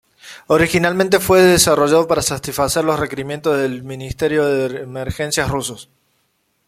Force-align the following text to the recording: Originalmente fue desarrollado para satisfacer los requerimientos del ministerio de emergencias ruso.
Originalmente 0.47 1.19
fue 1.19 1.41
desarrollado 1.43 2.07
para 2.07 2.23
satisfacer 2.23 2.83
los 2.83 2.99
requerimientos 2.99 3.55
del 3.59 3.83
ministerio 3.83 4.47
de 4.47 4.79
emergencias 4.81 5.47
ruso. 5.47 5.77